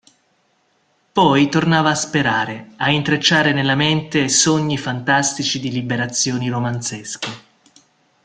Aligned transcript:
Poi 1.13 1.47
tornava 1.47 1.91
a 1.91 1.93
sperare, 1.93 2.71
a 2.77 2.89
intrecciare 2.89 3.53
nella 3.53 3.75
mente 3.75 4.29
sogni 4.29 4.75
fantastici 4.75 5.59
di 5.59 5.69
liberazioni 5.69 6.49
romanzesche. 6.49 7.27